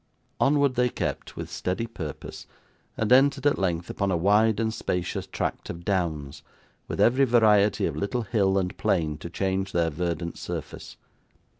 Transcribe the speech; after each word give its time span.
Onward 0.39 0.73
they 0.73 0.89
kept, 0.89 1.35
with 1.35 1.51
steady 1.51 1.85
purpose, 1.85 2.47
and 2.97 3.11
entered 3.11 3.45
at 3.45 3.59
length 3.59 3.87
upon 3.87 4.09
a 4.09 4.17
wide 4.17 4.59
and 4.59 4.73
spacious 4.73 5.27
tract 5.27 5.69
of 5.69 5.85
downs, 5.85 6.41
with 6.87 6.99
every 6.99 7.23
variety 7.23 7.85
of 7.85 7.95
little 7.95 8.23
hill 8.23 8.57
and 8.57 8.75
plain 8.79 9.19
to 9.19 9.29
change 9.29 9.73
their 9.73 9.91
verdant 9.91 10.39
surface. 10.39 10.97